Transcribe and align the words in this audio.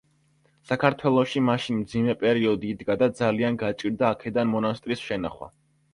საქართველოში 0.69 1.43
მაშინ 1.49 1.77
მძიმე 1.83 2.15
პერიოდი 2.23 2.71
იდგა 2.77 2.95
და 3.03 3.11
ძალიან 3.21 3.61
გაჭირდა 3.65 4.09
აქედან 4.17 4.53
მონასტრის 4.55 5.05
შენახვა. 5.11 5.55